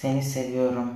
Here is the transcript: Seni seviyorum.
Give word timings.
Seni 0.00 0.22
seviyorum. 0.22 0.94